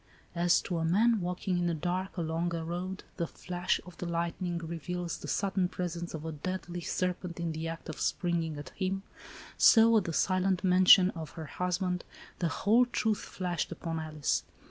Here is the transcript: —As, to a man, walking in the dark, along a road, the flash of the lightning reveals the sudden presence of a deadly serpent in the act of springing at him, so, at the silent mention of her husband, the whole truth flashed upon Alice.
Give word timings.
—As, 0.45 0.63
to 0.63 0.79
a 0.79 0.83
man, 0.83 1.21
walking 1.21 1.59
in 1.59 1.67
the 1.67 1.75
dark, 1.75 2.17
along 2.17 2.55
a 2.55 2.65
road, 2.65 3.03
the 3.17 3.27
flash 3.27 3.79
of 3.85 3.95
the 3.99 4.07
lightning 4.07 4.57
reveals 4.57 5.15
the 5.19 5.27
sudden 5.27 5.67
presence 5.69 6.15
of 6.15 6.25
a 6.25 6.31
deadly 6.31 6.81
serpent 6.81 7.39
in 7.39 7.51
the 7.51 7.67
act 7.67 7.87
of 7.87 7.99
springing 8.01 8.57
at 8.57 8.69
him, 8.71 9.03
so, 9.59 9.95
at 9.97 10.05
the 10.05 10.11
silent 10.13 10.63
mention 10.63 11.11
of 11.11 11.29
her 11.33 11.45
husband, 11.45 12.03
the 12.39 12.47
whole 12.49 12.87
truth 12.87 13.19
flashed 13.19 13.71
upon 13.71 13.99
Alice. 13.99 14.41